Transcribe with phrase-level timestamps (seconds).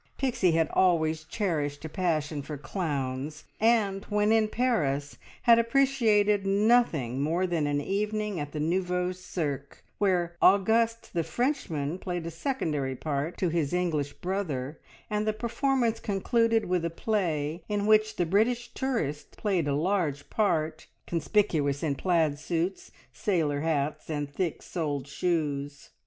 [0.17, 7.21] Pixie had always cherished a passion for clowns, and when in Paris had appreciated nothing
[7.21, 12.95] more than an evening at the "Nouveau Cirque," where Auguste the Frenchman played a secondary
[12.95, 18.25] part to his English brother, and the performance concluded with a play in which the
[18.25, 25.05] British tourist played a large part, conspicuous in plaid suits, sailor hats, and thick soled
[25.07, 25.91] shoes.